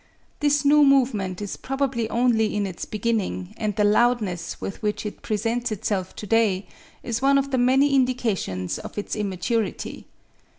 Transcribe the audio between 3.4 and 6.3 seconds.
and the loudness with which it presents itself to